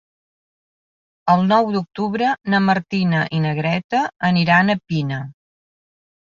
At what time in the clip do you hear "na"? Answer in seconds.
2.55-2.63, 3.47-3.53